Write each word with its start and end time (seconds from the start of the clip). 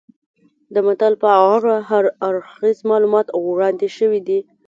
د 0.73 0.75
متل 0.87 1.13
په 1.23 1.29
اړه 1.53 1.75
هر 1.89 2.05
اړخیز 2.27 2.77
معلومات 2.91 3.27
وړاندې 3.47 3.87
شوي 3.97 4.21
دي 4.27 4.39